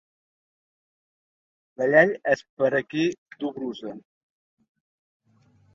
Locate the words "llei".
1.93-2.15